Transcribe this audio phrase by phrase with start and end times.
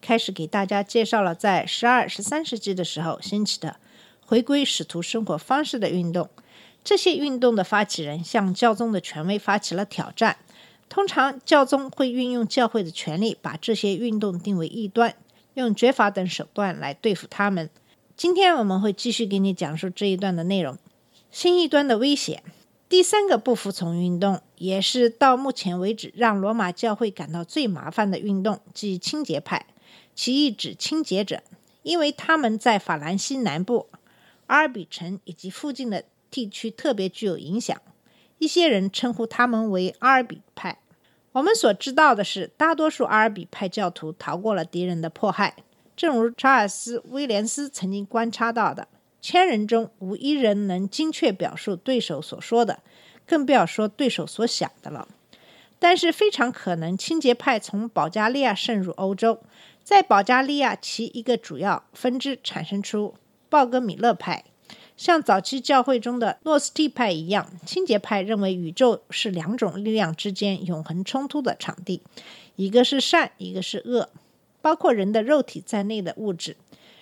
[0.00, 3.76] 开始给大家介绍了在十二、十三世纪的时候兴起的
[4.24, 6.28] 回归使徒生活方式的运动。
[6.82, 10.38] 这些运动的发起人向教宗的权威发起了挑战。
[10.88, 15.14] 通常教宗会运用教会的权力，把这些运动定为异端，
[15.54, 17.70] 用绝法等手段来对付他们。
[18.16, 20.76] 今天我们会继续给你讲述这一段的内容。
[21.30, 22.42] 新异端的威胁。
[22.88, 29.66] 第三个不服从运动，也是到目前为止让罗马教会感到最麻烦的运动，即清洁派。
[30.14, 31.42] 其意指清洁者，
[31.82, 33.88] 因为他们在法兰西南部、
[34.46, 37.80] 阿尔比城以及附近的地区特别具有影响。
[38.38, 40.78] 一些人称呼他们为阿尔比派。
[41.32, 45.56] 我们所知道的是，大多数阿尔比派教徒逃过了敌人的迫害，
[45.94, 48.88] 正如查尔斯·威廉斯曾经观察到的。
[49.20, 52.82] 千人中无一人能精确表述对手所说的，
[53.26, 55.06] 更不要说对手所想的了。
[55.78, 59.42] 但是非常可能，清洁派从保加利亚渗入欧洲，
[59.82, 63.14] 在保加利亚其一个主要分支产生出
[63.48, 64.44] 鲍格米勒派。
[64.96, 72.02] 像早期教会中的诺斯替派一样，清洁派认为宇宙是两种力量之间永恒冲突的场地，
[72.56, 74.10] 一个是善，一个是恶，
[74.60, 76.56] 包括人的肉体在内的物质。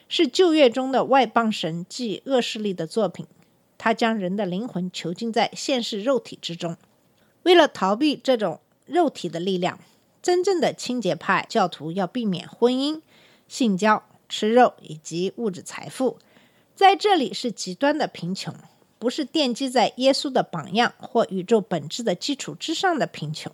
[0.09, 3.27] 是旧约中的外邦神即恶势力的作品，
[3.77, 6.77] 他将人的灵魂囚禁在现世肉体之中。
[7.43, 9.79] 为了逃避这种肉体的力量，
[10.29, 13.01] 真正的清洁派教徒要避免婚姻、
[13.49, 16.19] 性交、吃肉以及物质财富。
[16.75, 18.55] 在这里是极端的贫穷，
[18.99, 23.51] 不是奠基在耶稣的榜样或宇宙本质的基础之上的贫穷。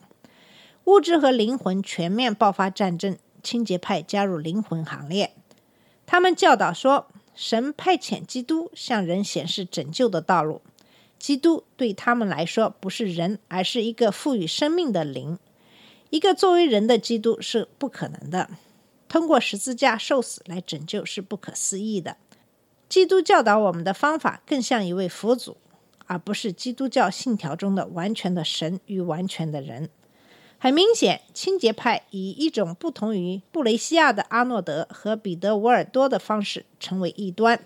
[0.86, 5.32] 物质和灵魂全面爆发战争，清洁派加入灵魂行列。
[6.04, 7.06] 他们教导说，
[7.36, 10.60] 神派遣基督向人显示拯救的道路。
[11.20, 15.38] 基督对他们来说不是人，而是一个赋予生命的灵。
[16.14, 18.48] 一个作为人的基督是不可能的。
[19.08, 22.18] 通过十字架受死来拯救是不可思议的。
[22.88, 25.56] 基督教导我们的方法更像一位佛祖，
[26.06, 29.90] 而不是基督教信条中的完全的神与完全的人。
[30.56, 37.60] 很明显，清洁派以一种不同于布雷西亚的阿诺德和彼得·维尔多的方式成为异端。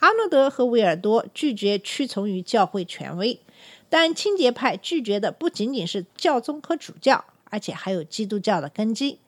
[0.00, 3.40] 阿诺德和维尔多拒绝屈从于教会权威，
[3.88, 9.18] 但清洁派拒绝的不仅仅是教宗和主教，而且还有基督教的根基。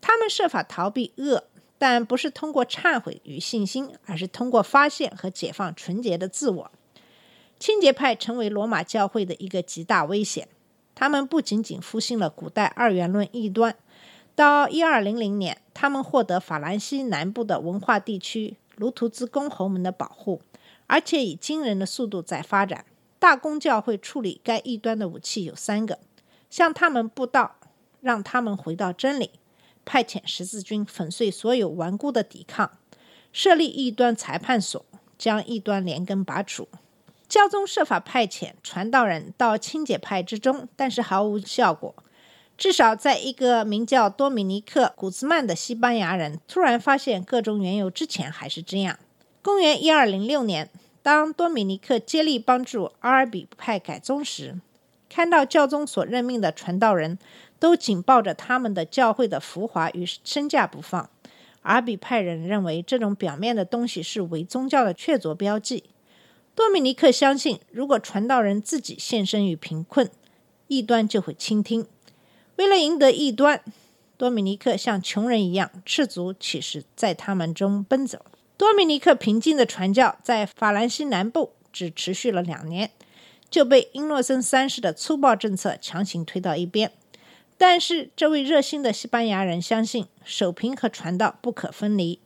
[0.00, 1.44] 他们设法逃避恶，
[1.78, 6.70] 但不是通过忏悔与信心，而是通过发现和解放纯洁的自我。
[7.58, 10.48] 清洁派成为罗马教会的一个极大危险。
[10.94, 13.76] 他们不仅仅复兴了古代二元论异端，
[14.34, 20.40] 到一二零零年，他们获得法兰西南部的文化地区卢图兹公侯们的保护，
[20.86, 22.84] 而且以惊人的速度在发展。
[23.18, 25.98] 大公教会处理该异端的武器有三个：
[26.50, 27.56] 向他们布道，
[28.00, 29.30] 让他们回到真理；
[29.84, 32.68] 派遣十字军粉碎所有顽固的抵抗；
[33.32, 34.84] 设立异端裁判所，
[35.18, 36.68] 将异端连根拔除。
[37.28, 41.94] 教宗设法派遣传道人到清洁派之中，但是毫无效果。
[42.56, 48.98] 至少在一个名叫多米尼克·古兹曼的西班牙人突然发现各种缘由之前还是这样。
[49.42, 50.70] 公元一二零六年，
[51.02, 54.58] 当多米尼克接力帮助阿尔比派改宗时，
[55.16, 57.18] 看到教宗所任命的传道人
[57.58, 61.08] 都紧抱着他们的教会的浮华与身价不放，
[61.62, 65.84] 阿比派人认为这种表面的东西是伪宗教的确凿标记。
[66.54, 70.10] 多米尼克相信，如果传道人自己献身于贫困，
[70.66, 71.86] 异端就会倾听。
[72.56, 73.62] 为了赢得异端，
[74.18, 78.26] 多米尼克像穷人一样赤足岂是在他们中奔走。
[78.58, 82.90] 多米尼克平静的传教在法兰西南部只持续了两年，
[83.50, 86.92] 就被英诺森三世的粗暴政策强行推到一边。
[87.56, 92.18] 但是，这位热心的西班牙人相信守贫和传道不可分离。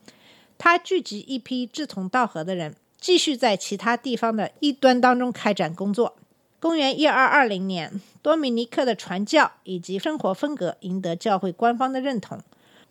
[0.57, 2.75] 他聚集一批志同道合的人。
[2.99, 6.15] 继续在其他地方的异端当中开展工作。
[6.59, 12.39] 公元一二二零年，多米尼克的传教以及生活风格赢得教会官方的认同。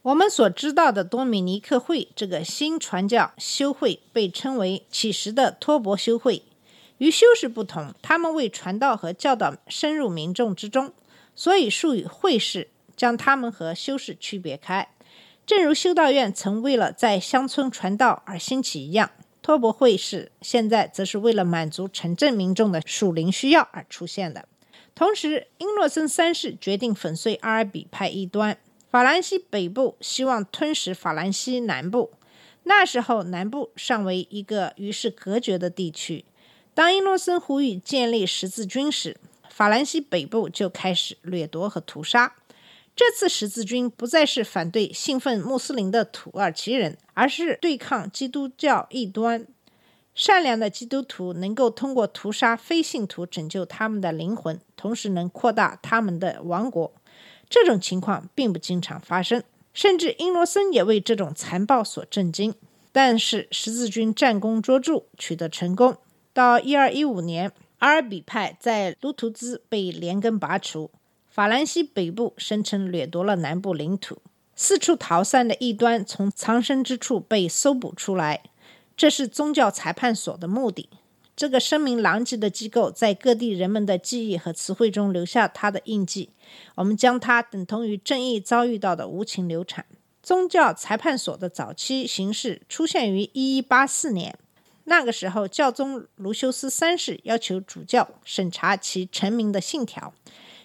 [0.02, 6.42] 我们所知道的多米尼克会这个新传教修会被称为启实的托钵修会。
[7.00, 10.92] 与修士不同，他们为传道和教导深入民众之中，
[11.34, 14.86] 所以术语会士将他们和修士区别开。
[15.46, 19.10] 正如修道院曾为了在乡村传道而兴起一样，
[19.40, 24.46] 托钵会士现在则是为了满足城镇民众的属灵需要而出现的。
[24.94, 28.58] 同时，英诺森三世决定粉碎阿尔比派异端。
[28.90, 32.10] 法兰西北部希望吞噬法兰西南部，
[32.64, 36.26] 那时候南部尚为一个与世隔绝的地区。
[36.80, 39.18] 当英诺森呼吁建立十字军时，
[39.50, 42.36] 法兰西北部就开始掠夺和屠杀。
[42.96, 49.46] 这次十字军不再是反对信奉穆斯林的土耳其人，而是对抗基督教异端。
[50.14, 56.94] 善良的基督徒能够通过屠杀非信徒拯救他们的灵魂，同时能扩大他们的王国。
[57.50, 59.42] 这种情况并不经常发生，
[59.74, 62.54] 甚至英罗森也为这种残暴所震惊。
[62.90, 65.98] 但是十字军战功卓著，取得成功。
[66.32, 70.90] 到一二一五年，阿尔比派在卢图兹被连根拔除，
[71.28, 74.18] 法兰西北部声称掠夺了南部领土，
[74.54, 78.42] 四处逃散的异端从藏身之处被搜捕出来。
[78.96, 80.88] 这是宗教裁判所的目的。
[81.34, 86.30] 这个声名狼藉的机构在各地人们的记忆和词汇中留下它的印记。
[86.74, 89.86] 我们将它等同于正义遭遇到的无情流产。
[90.22, 94.38] 宗教裁判所的早期形式出现于1184年，
[94.84, 100.12] 那个时候教宗卢修斯三世要求主教审查其臣民的信条。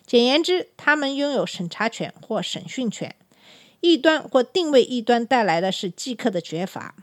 [0.05, 3.15] 简言之，他们拥有审查权或审讯权。
[3.81, 6.95] 异端或定位异端带来的是即刻的绝罚。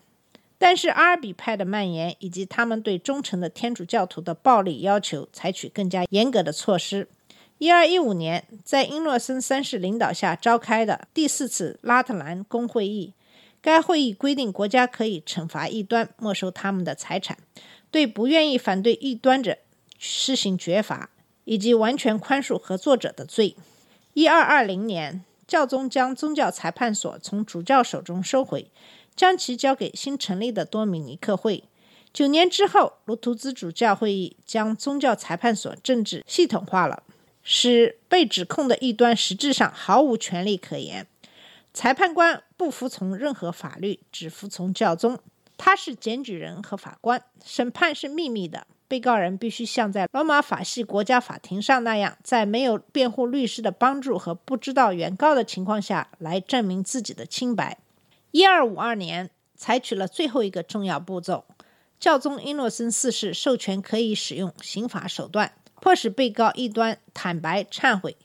[0.59, 7.09] 但是阿尔比派的蔓延以及他们对忠诚的天主教徒的暴力要求，采取更加严格的措施。
[7.59, 13.13] 一二一五年，在英诺森三世领导下召开的第四次拉特兰公会议，
[13.63, 17.39] 该会议规定国家可以惩罚异端，没收他们的财产，
[17.91, 19.57] 对不愿意反对异端者
[19.99, 21.09] 施行绝罚，
[21.45, 23.57] 以及完全宽恕合作者的罪。
[24.13, 28.71] 一二二零年，教宗将宗教裁判所从主教手中收回。
[29.15, 31.65] 将其交给新成立的多米尼克会。
[32.15, 37.03] 九年之后，卢图兹主教会议将宗教裁判所政治系统化了，
[37.43, 41.07] 使被指控的异端实质上毫无权利可言。
[41.75, 45.19] 裁判官不服从任何法律，只服从教宗。
[45.57, 48.67] 他是检举人和法官，审判是秘密的。
[48.89, 57.79] 被告人必须像在罗马法系国家法庭上那样，在没有辩护律师的帮助和不知道原告的情况下来证明自己的清白。
[58.33, 61.47] 一二五二年，采取了最后一个重要步骤。
[61.99, 68.17] 教宗英诺森四世授权可以使用刑法手段，迫使被告一端坦白忏悔。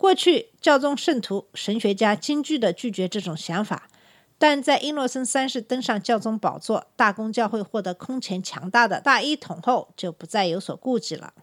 [0.00, 3.90] 过去，教宗圣徒、神学家惊惧地拒绝这种想法，
[4.38, 11.34] 但在英诺森三世登上教宗宝座，大公教会获得空前强大的大一统后，就不再有所顾忌了。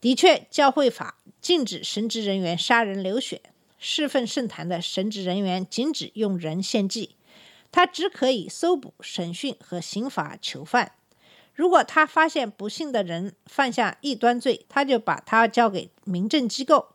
[0.00, 3.42] 的确，教会法禁止神职人员杀人流血，
[3.78, 7.16] 侍奉圣坛的神职人员禁止用人献祭。
[7.70, 10.92] 他只可以搜捕、审讯和刑罚囚犯。
[11.52, 16.88] 如果他发现不幸的人犯下异端罪，他就把他交给民政机构，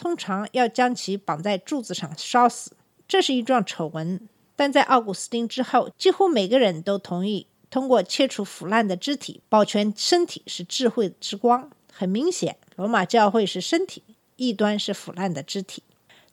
[0.00, 2.72] 通常要将其绑在柱子上烧死。
[3.06, 4.26] 这是一桩丑闻，
[4.56, 11.70] 但在奥古斯丁之后，几乎每个人都同意，通过切除腐烂的肢体保全身体是智慧之光。
[11.92, 14.02] 很明显，罗马教会是身体，
[14.36, 15.82] 异端是腐烂的肢体。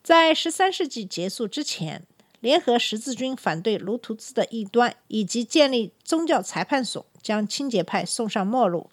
[0.02, 2.04] 在十三世纪结束之前。
[2.40, 8.92] 联合十字军反对卢图兹的异端，以及建立宗教裁判所，将清洁派送上末路，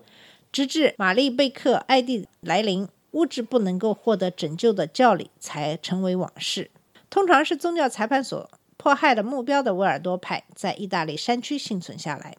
[0.50, 6.70] 直至玛丽贝克艾蒂来临，物质不能够获得拯救的教理才成为往事。
[7.08, 12.36] 通常是宗教裁判所迫害的目标的维尔多派，在意大利山区幸存下来，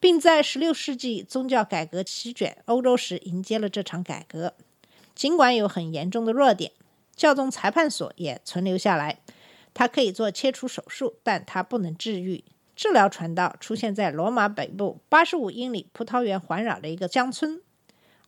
[0.00, 4.54] 并在16世纪宗教改革席卷欧洲时迎接了这场改革。
[5.14, 6.72] 尽管有很严重的弱点，
[7.14, 9.20] 教宗裁判所也存留下来。
[9.72, 12.42] 它可以做切除手术，但它不能治愈。
[12.74, 17.60] 治疗传道出现在罗马北部八十五英里葡萄园环绕的一个乡村。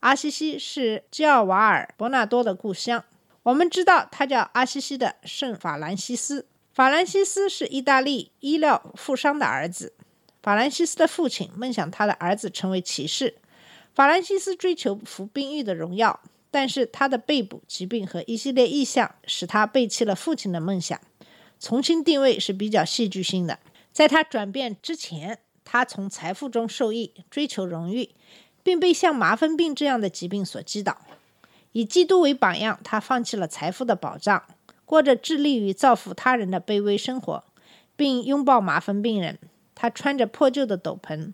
[0.03, 3.05] 阿西西是基奥瓦尔·伯纳多的故乡。
[3.43, 6.45] 我们知道他叫阿西西的圣法兰西斯。
[6.73, 9.93] 法兰西斯是意大利医疗富商的儿子。
[10.41, 13.35] 法兰西斯的父亲梦想他的儿子成为骑士。
[13.95, 16.19] 法兰西斯追求服兵役的荣耀，
[16.51, 20.99] 但是他的被捕、疾病和一系列异象使他背弃了父亲的梦想。
[21.61, 23.59] 重新定位是比较戏剧性的。
[23.93, 28.09] 在他转变之前，他从财富中受益，追求荣誉，
[28.63, 30.97] 并被像麻风病这样的疾病所击倒。
[31.73, 34.43] 以基督为榜样，他放弃了财富的保障，
[34.85, 37.43] 过着致力于造福他人的卑微生活，
[37.95, 39.39] 并拥抱麻风病人。
[39.75, 41.33] 他穿着破旧的斗篷，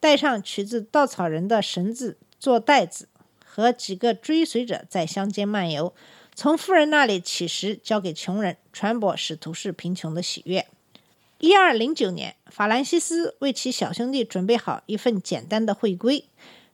[0.00, 3.08] 带上取自稻草人的绳子做袋子，
[3.44, 5.94] 和几个追随者在乡间漫游。
[6.34, 10.66] 从富人那里乞食，交给穷人，传播使徒是贫穷的喜悦。
[11.38, 16.24] 一二零九年，法兰西斯为其小兄弟准备好一份简单的会规，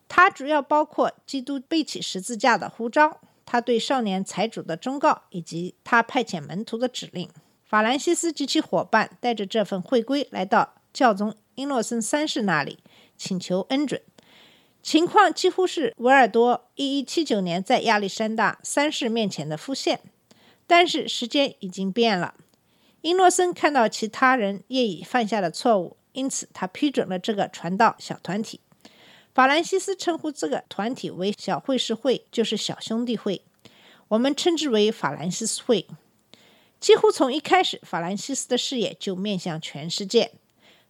[0.09, 7.29] 它主要包括基督背起十字架的呼召，他对少年财主的忠告，以及他派遣门徒的指令。
[7.65, 12.79] 法兰西斯及其伙伴带着这份会规来到教宗英诺森三世那里，
[13.17, 14.01] 请求恩准。
[14.83, 20.01] 情况几乎是维尔多一一七九年在亚历山大三世面前的复现，
[20.67, 22.35] 但是时间已经变了。
[23.01, 28.61] 英诺森看到其他人业已犯下的错误，因此他批准了这个传道小团体。
[29.35, 33.43] 法兰西斯称呼这个团体为小会士会，就是小兄弟会。
[34.07, 35.89] 我们称之为法兰西斯会。
[36.79, 40.31] 几乎从一开始，法兰西斯的视野就面向全世界。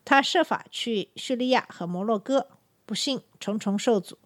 [0.05, 2.49] 他设法去叙利亚和摩洛哥，
[2.85, 4.19] 不幸重重受阻。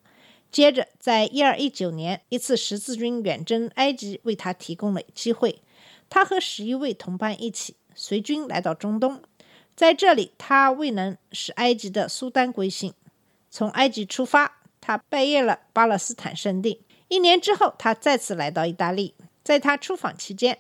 [0.51, 5.63] 接着，在一二一九年，一次十字军远征埃及为他提供了机会。
[6.11, 9.23] 他和十一位同伴一起随军来到中东，
[9.77, 12.93] 在这里，他未能使埃及的苏丹归信。
[13.51, 16.83] 从埃及出发，他拜谒了巴勒斯坦圣地。
[17.09, 19.15] 一年之后，他再次来到意大利。
[19.43, 20.59] 在他出访期间，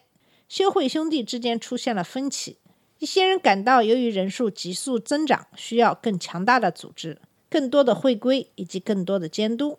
[0.49, 2.57] 修会兄弟之间出现了分歧。
[2.99, 9.79] 一些人感到，由于人数急速增长，需要更强大的组织、更多的会规以及更多的监督；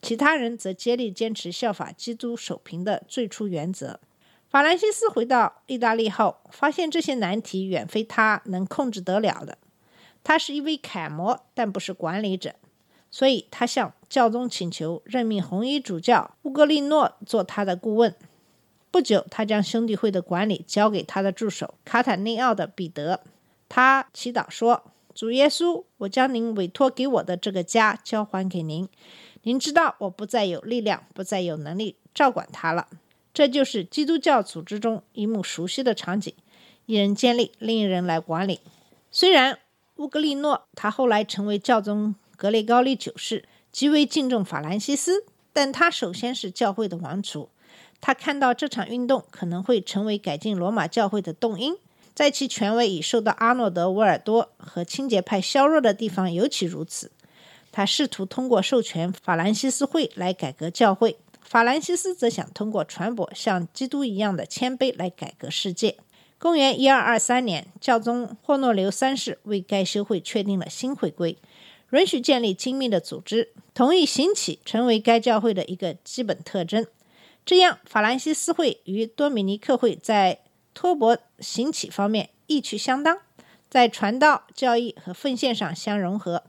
[0.00, 4.00] 其他人则竭力坚持效法基督守平的最初原则。
[4.48, 9.58] 法兰西斯回到意大利后，发现这些难题远非他能控制得了的。
[10.26, 12.56] 他是一位楷模，但不是管理者，
[13.12, 18.12] 所以他向教宗请求任命红衣主教乌格利诺做他的顾问。
[18.90, 23.20] 不久，他将兄弟会的管理交给他的助手卡塔内奥的彼得。
[23.68, 28.88] 他祈祷说：“主耶稣，我将您委托给我的这个家交还给您。
[29.42, 32.88] 您知道，我不再有力量，不再有能力照管他了。”
[33.32, 36.34] 这就是基督教组织中一幕熟悉的场景：
[36.86, 38.58] 一人建立，另一人来管理。
[39.12, 39.60] 虽然
[39.96, 47.48] 乌格利诺他后来成为教宗格雷高利九世，极为敬重法兰西斯，但他首先是教会的王储。
[48.00, 51.76] 他看到这场运动可能会成为改进罗马教会的动因，
[52.14, 57.10] 在其权威已受到阿诺德·维尔多和清洁派削弱的地方尤其如此。
[57.72, 61.16] 他试图通过授权法兰西斯会来改革教会。
[61.40, 65.96] 法兰西斯则想通过传播像基督一样的谦卑来改革世界。
[66.38, 71.38] 公元一二二三年，教宗霍诺留三世为该修会确定了新会规，
[71.90, 76.86] 允许建立精密的组织，同意行乞成为该教会的一个基本特征。
[77.46, 80.40] 这样，法兰西斯会与多米尼克会在
[80.74, 83.18] 托钵行乞方面异曲相当，
[83.70, 86.44] 在传道、教义和奉献上相融合。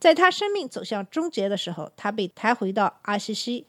[0.00, 3.66] 在他生命走向终结的时候，他被抬回到阿西西。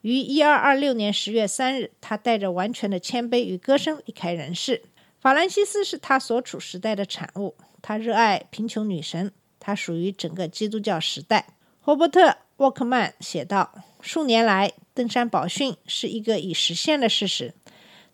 [0.00, 4.82] 于一二二六年十月三日，他带着完全的谦卑与歌声离开人世。
[5.24, 11.46] 法兰西斯是他所处时代的产物，他热爱贫穷女神，他属于整个基督教时代。
[11.80, 12.28] 霍伯特·
[12.58, 17.54] 沃克曼写道：“数年来，登山宝训是一个已实现的事实，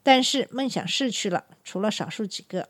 [0.05, 2.69] 但是梦想逝去了，除了少数几个。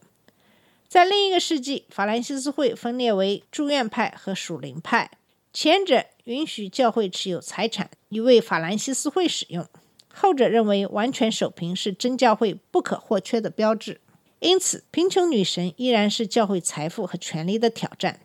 [0.89, 5.11] 在另一个世纪，法兰西斯会分裂为住院派和属灵派。”
[5.53, 9.69] 前者允许教会持有财产以为法兰西斯会使用，
[10.09, 14.01] 后者认为完全守平是真教会不可或缺的标志。
[14.41, 18.21] 因此，贫穷女神依然是教会财富和权力的挑战。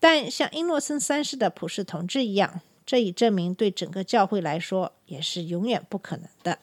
[0.00, 6.58] 但像英诺森三世的普世统治一样，这已证明对整个教会来说也是永远不可能的。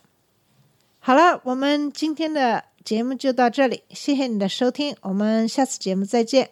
[0.99, 6.51] 好了，我们今天的节目就到这里，谢谢你的收听，我们下次节目再见。